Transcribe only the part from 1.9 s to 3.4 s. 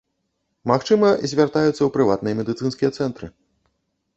прыватныя медыцынскія цэнтры.